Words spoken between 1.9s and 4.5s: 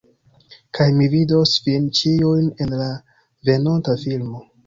ĉiujn, en la venonta filmo